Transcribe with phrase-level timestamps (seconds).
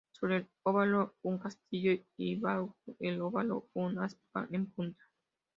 [0.13, 5.05] Sobre el óvalo un castillo y bajo el óvalo un aspa en punta.